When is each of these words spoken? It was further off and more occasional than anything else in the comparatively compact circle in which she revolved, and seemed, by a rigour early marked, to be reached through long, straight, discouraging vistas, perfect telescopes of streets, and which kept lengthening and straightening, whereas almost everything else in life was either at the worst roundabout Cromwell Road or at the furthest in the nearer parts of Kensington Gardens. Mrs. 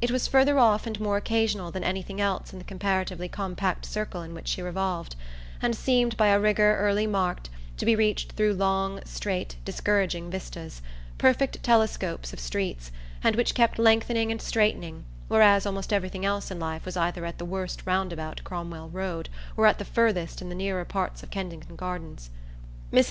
It 0.00 0.10
was 0.10 0.26
further 0.26 0.58
off 0.58 0.86
and 0.86 0.98
more 0.98 1.18
occasional 1.18 1.70
than 1.70 1.84
anything 1.84 2.22
else 2.22 2.54
in 2.54 2.58
the 2.58 2.64
comparatively 2.64 3.28
compact 3.28 3.84
circle 3.84 4.22
in 4.22 4.32
which 4.32 4.48
she 4.48 4.62
revolved, 4.62 5.14
and 5.60 5.76
seemed, 5.76 6.16
by 6.16 6.28
a 6.28 6.40
rigour 6.40 6.78
early 6.80 7.06
marked, 7.06 7.50
to 7.76 7.84
be 7.84 7.94
reached 7.94 8.32
through 8.32 8.54
long, 8.54 9.00
straight, 9.04 9.56
discouraging 9.66 10.30
vistas, 10.30 10.80
perfect 11.18 11.62
telescopes 11.62 12.32
of 12.32 12.40
streets, 12.40 12.90
and 13.22 13.36
which 13.36 13.52
kept 13.54 13.78
lengthening 13.78 14.30
and 14.32 14.40
straightening, 14.40 15.04
whereas 15.28 15.66
almost 15.66 15.92
everything 15.92 16.24
else 16.24 16.50
in 16.50 16.58
life 16.58 16.86
was 16.86 16.96
either 16.96 17.26
at 17.26 17.36
the 17.36 17.44
worst 17.44 17.82
roundabout 17.84 18.40
Cromwell 18.44 18.88
Road 18.88 19.28
or 19.54 19.66
at 19.66 19.78
the 19.78 19.84
furthest 19.84 20.40
in 20.40 20.48
the 20.48 20.54
nearer 20.54 20.86
parts 20.86 21.22
of 21.22 21.30
Kensington 21.30 21.76
Gardens. 21.76 22.30
Mrs. 22.90 23.06